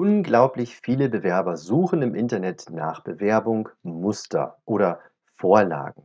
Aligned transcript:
Unglaublich 0.00 0.76
viele 0.76 1.08
Bewerber 1.08 1.56
suchen 1.56 2.02
im 2.02 2.14
Internet 2.14 2.70
nach 2.70 3.02
Bewerbung, 3.02 3.68
Muster 3.82 4.58
oder 4.64 5.00
Vorlagen. 5.34 6.04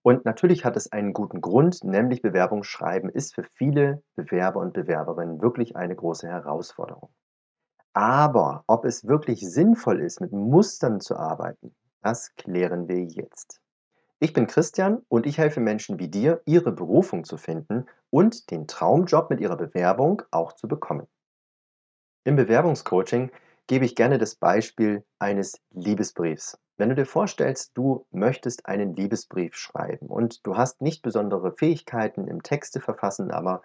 Und 0.00 0.24
natürlich 0.24 0.64
hat 0.64 0.74
es 0.74 0.90
einen 0.90 1.12
guten 1.12 1.42
Grund, 1.42 1.84
nämlich 1.84 2.22
Bewerbung 2.22 2.62
schreiben 2.62 3.10
ist 3.10 3.34
für 3.34 3.42
viele 3.42 4.02
Bewerber 4.14 4.60
und 4.60 4.72
Bewerberinnen 4.72 5.42
wirklich 5.42 5.76
eine 5.76 5.94
große 5.94 6.26
Herausforderung. 6.26 7.10
Aber 7.92 8.64
ob 8.68 8.86
es 8.86 9.06
wirklich 9.06 9.46
sinnvoll 9.46 10.00
ist, 10.00 10.22
mit 10.22 10.32
Mustern 10.32 11.02
zu 11.02 11.14
arbeiten, 11.18 11.74
das 12.02 12.34
klären 12.36 12.88
wir 12.88 13.04
jetzt. 13.04 13.60
Ich 14.18 14.32
bin 14.32 14.46
Christian 14.46 15.02
und 15.10 15.26
ich 15.26 15.36
helfe 15.36 15.60
Menschen 15.60 15.98
wie 15.98 16.08
dir, 16.08 16.40
ihre 16.46 16.72
Berufung 16.72 17.24
zu 17.24 17.36
finden 17.36 17.84
und 18.08 18.50
den 18.50 18.66
Traumjob 18.66 19.28
mit 19.28 19.40
ihrer 19.40 19.58
Bewerbung 19.58 20.22
auch 20.30 20.54
zu 20.54 20.68
bekommen. 20.68 21.06
Im 22.26 22.34
Bewerbungscoaching 22.34 23.30
gebe 23.68 23.84
ich 23.84 23.94
gerne 23.94 24.18
das 24.18 24.34
Beispiel 24.34 25.04
eines 25.20 25.60
Liebesbriefs. 25.70 26.58
Wenn 26.76 26.88
du 26.88 26.96
dir 26.96 27.06
vorstellst, 27.06 27.70
du 27.78 28.04
möchtest 28.10 28.66
einen 28.66 28.96
Liebesbrief 28.96 29.54
schreiben 29.54 30.08
und 30.08 30.44
du 30.44 30.56
hast 30.56 30.82
nicht 30.82 31.02
besondere 31.02 31.52
Fähigkeiten 31.52 32.26
im 32.26 32.42
Texte 32.42 32.80
verfassen, 32.80 33.30
aber 33.30 33.62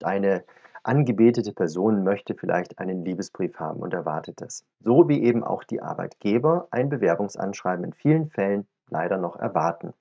deine 0.00 0.42
angebetete 0.82 1.52
Person 1.52 2.02
möchte 2.02 2.34
vielleicht 2.34 2.80
einen 2.80 3.04
Liebesbrief 3.04 3.60
haben 3.60 3.78
und 3.78 3.94
erwartet 3.94 4.42
es. 4.42 4.64
So 4.80 5.08
wie 5.08 5.22
eben 5.22 5.44
auch 5.44 5.62
die 5.62 5.80
Arbeitgeber 5.80 6.66
ein 6.72 6.88
Bewerbungsanschreiben 6.88 7.84
in 7.84 7.92
vielen 7.92 8.28
Fällen 8.28 8.66
leider 8.88 9.18
noch 9.18 9.36
erwarten. 9.36 9.94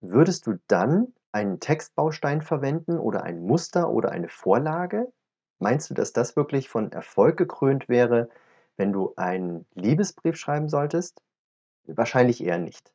Würdest 0.00 0.48
du 0.48 0.58
dann 0.66 1.14
einen 1.30 1.60
Textbaustein 1.60 2.42
verwenden 2.42 2.98
oder 2.98 3.22
ein 3.22 3.38
Muster 3.38 3.88
oder 3.88 4.10
eine 4.10 4.28
Vorlage, 4.28 5.12
Meinst 5.58 5.90
du, 5.90 5.94
dass 5.94 6.12
das 6.12 6.36
wirklich 6.36 6.68
von 6.68 6.92
Erfolg 6.92 7.36
gekrönt 7.36 7.88
wäre, 7.88 8.28
wenn 8.76 8.92
du 8.92 9.12
einen 9.16 9.66
Liebesbrief 9.74 10.36
schreiben 10.36 10.68
solltest? 10.68 11.22
Wahrscheinlich 11.86 12.42
eher 12.42 12.58
nicht. 12.58 12.92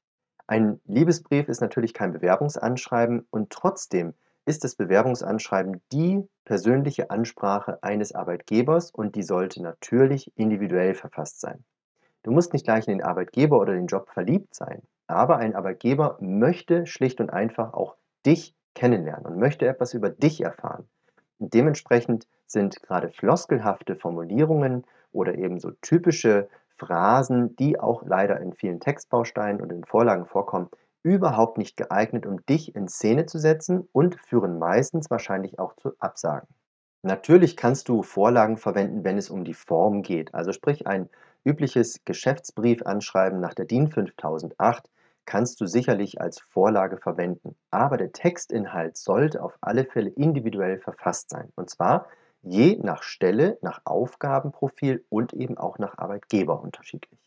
Ein 0.47 0.81
Liebesbrief 0.85 1.47
ist 1.49 1.61
natürlich 1.61 1.93
kein 1.93 2.13
Bewerbungsanschreiben 2.13 3.25
und 3.31 3.51
trotzdem 3.51 4.13
ist 4.45 4.63
das 4.63 4.75
Bewerbungsanschreiben 4.75 5.81
die 5.91 6.27
persönliche 6.45 7.09
Ansprache 7.09 7.81
eines 7.83 8.13
Arbeitgebers 8.13 8.91
und 8.91 9.15
die 9.15 9.23
sollte 9.23 9.61
natürlich 9.61 10.31
individuell 10.35 10.93
verfasst 10.95 11.39
sein. 11.39 11.63
Du 12.23 12.31
musst 12.31 12.53
nicht 12.53 12.65
gleich 12.65 12.87
in 12.87 12.97
den 12.97 13.05
Arbeitgeber 13.05 13.59
oder 13.59 13.73
den 13.73 13.87
Job 13.87 14.09
verliebt 14.09 14.53
sein, 14.55 14.81
aber 15.07 15.37
ein 15.37 15.55
Arbeitgeber 15.55 16.17
möchte 16.19 16.85
schlicht 16.85 17.21
und 17.21 17.29
einfach 17.31 17.73
auch 17.73 17.95
dich 18.25 18.55
kennenlernen 18.75 19.25
und 19.25 19.37
möchte 19.39 19.67
etwas 19.67 19.93
über 19.93 20.09
dich 20.09 20.41
erfahren. 20.41 20.89
Dementsprechend 21.49 22.27
sind 22.45 22.81
gerade 22.83 23.09
floskelhafte 23.09 23.95
Formulierungen 23.95 24.85
oder 25.11 25.35
eben 25.35 25.59
so 25.59 25.71
typische 25.81 26.47
Phrasen, 26.77 27.55
die 27.55 27.79
auch 27.79 28.03
leider 28.05 28.39
in 28.39 28.53
vielen 28.53 28.79
Textbausteinen 28.79 29.61
und 29.61 29.71
in 29.71 29.83
Vorlagen 29.83 30.25
vorkommen, 30.25 30.69
überhaupt 31.03 31.57
nicht 31.57 31.77
geeignet, 31.77 32.25
um 32.25 32.45
dich 32.45 32.75
in 32.75 32.87
Szene 32.87 33.25
zu 33.25 33.39
setzen 33.39 33.87
und 33.91 34.15
führen 34.15 34.59
meistens 34.59 35.09
wahrscheinlich 35.09 35.57
auch 35.57 35.75
zu 35.75 35.93
Absagen. 35.99 36.47
Natürlich 37.01 37.57
kannst 37.57 37.89
du 37.89 38.03
Vorlagen 38.03 38.57
verwenden, 38.57 39.03
wenn 39.03 39.17
es 39.17 39.31
um 39.31 39.43
die 39.43 39.55
Form 39.55 40.03
geht. 40.03 40.35
Also 40.35 40.51
sprich 40.51 40.85
ein 40.85 41.09
übliches 41.43 42.05
Geschäftsbriefanschreiben 42.05 43.39
nach 43.39 43.55
der 43.55 43.65
DIN 43.65 43.87
5008 43.87 44.87
kannst 45.25 45.61
du 45.61 45.65
sicherlich 45.65 46.21
als 46.21 46.39
Vorlage 46.39 46.97
verwenden. 46.97 47.55
Aber 47.69 47.97
der 47.97 48.11
Textinhalt 48.11 48.97
sollte 48.97 49.43
auf 49.43 49.57
alle 49.61 49.85
Fälle 49.85 50.09
individuell 50.09 50.79
verfasst 50.79 51.29
sein. 51.29 51.51
Und 51.55 51.69
zwar 51.69 52.07
je 52.43 52.77
nach 52.81 53.03
Stelle, 53.03 53.57
nach 53.61 53.81
Aufgabenprofil 53.85 55.05
und 55.09 55.33
eben 55.33 55.57
auch 55.57 55.77
nach 55.77 55.97
Arbeitgeber 55.97 56.61
unterschiedlich. 56.61 57.19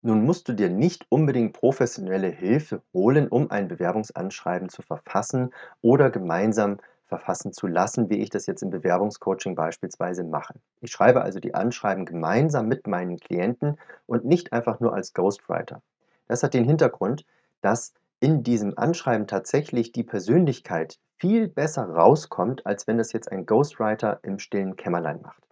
Nun 0.00 0.24
musst 0.24 0.48
du 0.48 0.52
dir 0.52 0.70
nicht 0.70 1.06
unbedingt 1.08 1.54
professionelle 1.54 2.28
Hilfe 2.28 2.82
holen, 2.94 3.28
um 3.28 3.50
ein 3.50 3.68
Bewerbungsanschreiben 3.68 4.68
zu 4.68 4.82
verfassen 4.82 5.52
oder 5.80 6.10
gemeinsam 6.10 6.78
verfassen 7.06 7.52
zu 7.52 7.66
lassen, 7.66 8.08
wie 8.08 8.18
ich 8.18 8.30
das 8.30 8.46
jetzt 8.46 8.62
im 8.62 8.70
Bewerbungscoaching 8.70 9.54
beispielsweise 9.54 10.24
mache. 10.24 10.54
Ich 10.80 10.92
schreibe 10.92 11.22
also 11.22 11.40
die 11.40 11.54
Anschreiben 11.54 12.04
gemeinsam 12.04 12.68
mit 12.68 12.86
meinen 12.86 13.18
Klienten 13.18 13.78
und 14.06 14.24
nicht 14.24 14.52
einfach 14.52 14.78
nur 14.78 14.94
als 14.94 15.14
Ghostwriter. 15.14 15.82
Das 16.28 16.42
hat 16.42 16.54
den 16.54 16.64
Hintergrund, 16.64 17.24
dass 17.60 17.92
in 18.20 18.42
diesem 18.42 18.76
Anschreiben 18.76 19.26
tatsächlich 19.26 19.92
die 19.92 20.04
Persönlichkeit 20.04 20.98
viel 21.18 21.48
besser 21.48 21.88
rauskommt, 21.88 22.66
als 22.66 22.86
wenn 22.86 22.98
das 22.98 23.12
jetzt 23.12 23.30
ein 23.30 23.46
Ghostwriter 23.46 24.20
im 24.22 24.38
stillen 24.38 24.76
Kämmerlein 24.76 25.20
macht. 25.22 25.42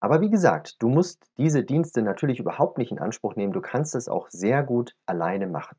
Aber 0.00 0.20
wie 0.20 0.30
gesagt, 0.30 0.76
du 0.80 0.88
musst 0.88 1.24
diese 1.38 1.64
Dienste 1.64 2.02
natürlich 2.02 2.38
überhaupt 2.38 2.78
nicht 2.78 2.92
in 2.92 2.98
Anspruch 2.98 3.36
nehmen. 3.36 3.52
Du 3.52 3.62
kannst 3.62 3.94
es 3.94 4.08
auch 4.08 4.28
sehr 4.28 4.62
gut 4.62 4.94
alleine 5.06 5.46
machen. 5.46 5.78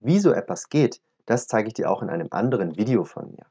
Wie 0.00 0.20
so 0.20 0.32
etwas 0.32 0.68
geht, 0.68 1.00
das 1.26 1.46
zeige 1.48 1.68
ich 1.68 1.74
dir 1.74 1.90
auch 1.90 2.02
in 2.02 2.10
einem 2.10 2.28
anderen 2.30 2.76
Video 2.76 3.04
von 3.04 3.32
mir. 3.32 3.46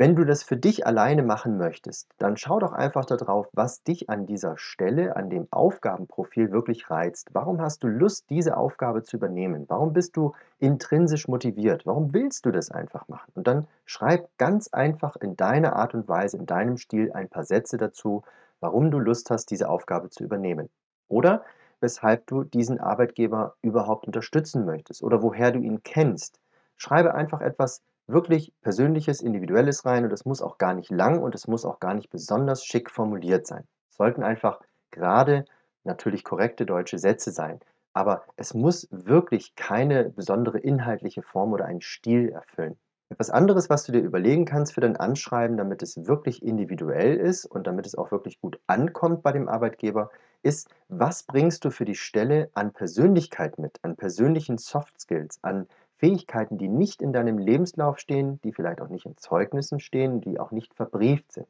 Wenn 0.00 0.14
du 0.14 0.24
das 0.24 0.44
für 0.44 0.56
dich 0.56 0.86
alleine 0.86 1.24
machen 1.24 1.58
möchtest, 1.58 2.08
dann 2.18 2.36
schau 2.36 2.60
doch 2.60 2.72
einfach 2.72 3.04
darauf, 3.04 3.48
was 3.52 3.82
dich 3.82 4.08
an 4.08 4.26
dieser 4.26 4.56
Stelle, 4.56 5.16
an 5.16 5.28
dem 5.28 5.48
Aufgabenprofil 5.50 6.52
wirklich 6.52 6.88
reizt. 6.88 7.30
Warum 7.32 7.60
hast 7.60 7.82
du 7.82 7.88
Lust, 7.88 8.30
diese 8.30 8.56
Aufgabe 8.56 9.02
zu 9.02 9.16
übernehmen? 9.16 9.64
Warum 9.66 9.92
bist 9.92 10.16
du 10.16 10.34
intrinsisch 10.60 11.26
motiviert? 11.26 11.84
Warum 11.84 12.14
willst 12.14 12.46
du 12.46 12.52
das 12.52 12.70
einfach 12.70 13.08
machen? 13.08 13.32
Und 13.34 13.48
dann 13.48 13.66
schreib 13.86 14.28
ganz 14.38 14.68
einfach 14.68 15.16
in 15.16 15.36
deiner 15.36 15.74
Art 15.74 15.94
und 15.94 16.06
Weise, 16.06 16.36
in 16.36 16.46
deinem 16.46 16.76
Stil 16.76 17.10
ein 17.12 17.28
paar 17.28 17.42
Sätze 17.42 17.76
dazu, 17.76 18.22
warum 18.60 18.92
du 18.92 19.00
Lust 19.00 19.32
hast, 19.32 19.50
diese 19.50 19.68
Aufgabe 19.68 20.10
zu 20.10 20.22
übernehmen. 20.22 20.68
Oder 21.08 21.42
weshalb 21.80 22.24
du 22.28 22.44
diesen 22.44 22.78
Arbeitgeber 22.78 23.56
überhaupt 23.62 24.06
unterstützen 24.06 24.64
möchtest 24.64 25.02
oder 25.02 25.24
woher 25.24 25.50
du 25.50 25.58
ihn 25.58 25.82
kennst. 25.82 26.38
Schreibe 26.76 27.16
einfach 27.16 27.40
etwas 27.40 27.82
wirklich 28.08 28.52
Persönliches, 28.62 29.20
Individuelles 29.20 29.84
rein 29.84 30.04
und 30.04 30.12
es 30.12 30.24
muss 30.24 30.42
auch 30.42 30.58
gar 30.58 30.74
nicht 30.74 30.90
lang 30.90 31.22
und 31.22 31.34
es 31.34 31.46
muss 31.46 31.64
auch 31.64 31.80
gar 31.80 31.94
nicht 31.94 32.10
besonders 32.10 32.64
schick 32.64 32.90
formuliert 32.90 33.46
sein. 33.46 33.64
Es 33.90 33.96
sollten 33.96 34.22
einfach 34.22 34.60
gerade 34.90 35.44
natürlich 35.84 36.24
korrekte 36.24 36.66
deutsche 36.66 36.98
Sätze 36.98 37.30
sein, 37.30 37.60
aber 37.92 38.24
es 38.36 38.54
muss 38.54 38.88
wirklich 38.90 39.54
keine 39.54 40.10
besondere 40.10 40.58
inhaltliche 40.58 41.22
Form 41.22 41.52
oder 41.52 41.66
einen 41.66 41.80
Stil 41.80 42.30
erfüllen. 42.30 42.76
Etwas 43.10 43.30
anderes, 43.30 43.70
was 43.70 43.84
du 43.84 43.92
dir 43.92 44.02
überlegen 44.02 44.44
kannst 44.44 44.74
für 44.74 44.82
dein 44.82 44.96
Anschreiben, 44.96 45.56
damit 45.56 45.82
es 45.82 46.06
wirklich 46.06 46.42
individuell 46.42 47.16
ist 47.16 47.46
und 47.46 47.66
damit 47.66 47.86
es 47.86 47.94
auch 47.94 48.10
wirklich 48.10 48.38
gut 48.38 48.60
ankommt 48.66 49.22
bei 49.22 49.32
dem 49.32 49.48
Arbeitgeber, 49.48 50.10
ist, 50.42 50.68
was 50.88 51.22
bringst 51.22 51.64
du 51.64 51.70
für 51.70 51.86
die 51.86 51.94
Stelle 51.94 52.50
an 52.52 52.72
Persönlichkeit 52.72 53.58
mit, 53.58 53.78
an 53.82 53.96
persönlichen 53.96 54.58
Soft 54.58 55.00
Skills, 55.00 55.38
an 55.42 55.66
Fähigkeiten, 55.98 56.58
die 56.58 56.68
nicht 56.68 57.02
in 57.02 57.12
deinem 57.12 57.38
Lebenslauf 57.38 57.98
stehen, 57.98 58.40
die 58.42 58.52
vielleicht 58.52 58.80
auch 58.80 58.88
nicht 58.88 59.06
in 59.06 59.16
Zeugnissen 59.16 59.80
stehen, 59.80 60.20
die 60.20 60.38
auch 60.38 60.52
nicht 60.52 60.74
verbrieft 60.74 61.32
sind. 61.32 61.48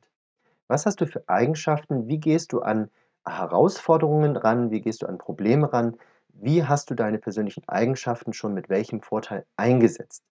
Was 0.67 0.87
hast 0.87 1.01
du 1.01 1.07
für 1.07 1.23
Eigenschaften? 1.29 2.09
Wie 2.09 2.19
gehst 2.19 2.53
du 2.53 2.61
an 2.61 2.91
Herausforderungen 3.27 4.37
ran? 4.37 4.71
Wie 4.71 4.81
gehst 4.81 5.03
du 5.03 5.07
an 5.07 5.19
Probleme 5.19 5.73
ran? 5.73 5.97
Wie 6.29 6.65
hast 6.65 6.91
du 6.91 6.95
deine 6.95 7.19
persönlichen 7.19 7.69
Eigenschaften 7.69 8.33
schon 8.33 8.55
mit 8.55 8.69
welchem 8.69 9.01
Vorteil 9.01 9.45
eingesetzt? 9.57 10.25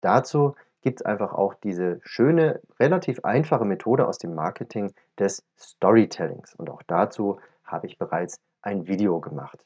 Dazu 0.00 0.54
gibt 0.82 1.00
es 1.00 1.06
einfach 1.06 1.32
auch 1.32 1.54
diese 1.54 2.00
schöne, 2.02 2.60
relativ 2.78 3.24
einfache 3.24 3.64
Methode 3.64 4.06
aus 4.06 4.18
dem 4.18 4.34
Marketing 4.34 4.92
des 5.18 5.42
Storytellings. 5.58 6.54
Und 6.54 6.68
auch 6.68 6.82
dazu 6.86 7.40
habe 7.64 7.86
ich 7.86 7.98
bereits 7.98 8.40
ein 8.60 8.86
Video 8.86 9.20
gemacht. 9.20 9.58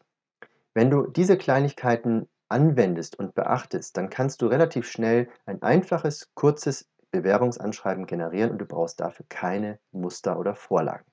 Wenn 0.74 0.90
du 0.90 1.06
diese 1.06 1.36
Kleinigkeiten 1.36 2.28
anwendest 2.48 3.18
und 3.18 3.34
beachtest, 3.34 3.96
dann 3.96 4.10
kannst 4.10 4.42
du 4.42 4.46
relativ 4.46 4.88
schnell 4.90 5.28
ein 5.46 5.62
einfaches, 5.62 6.30
kurzes 6.34 6.88
Bewerbungsanschreiben 7.10 8.06
generieren 8.06 8.50
und 8.50 8.58
du 8.58 8.66
brauchst 8.66 9.00
dafür 9.00 9.26
keine 9.28 9.78
Muster 9.92 10.38
oder 10.38 10.54
Vorlagen. 10.54 11.04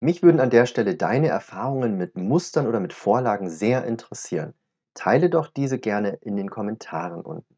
Mich 0.00 0.22
würden 0.22 0.40
an 0.40 0.50
der 0.50 0.66
Stelle 0.66 0.96
deine 0.96 1.28
Erfahrungen 1.28 1.96
mit 1.96 2.16
Mustern 2.16 2.66
oder 2.66 2.80
mit 2.80 2.92
Vorlagen 2.92 3.48
sehr 3.50 3.84
interessieren. 3.84 4.54
Teile 4.94 5.30
doch 5.30 5.48
diese 5.48 5.78
gerne 5.78 6.18
in 6.22 6.36
den 6.36 6.50
Kommentaren 6.50 7.22
unten. 7.22 7.51